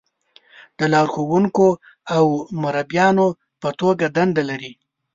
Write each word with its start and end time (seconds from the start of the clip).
د 0.77 0.79
لارښونکو 0.93 1.67
او 2.15 2.25
مربیانو 2.61 3.27
په 3.61 3.69
توګه 3.79 4.05
دنده 4.17 4.43
لري. 4.49 4.73